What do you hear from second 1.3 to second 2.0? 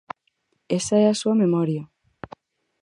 memoria!